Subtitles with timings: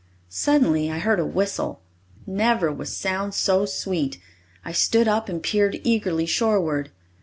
[0.29, 1.83] Suddenly I heard a whistle.
[2.25, 4.19] Never was sound so sweet.
[4.65, 6.89] I stood up and peered eagerly shoreward.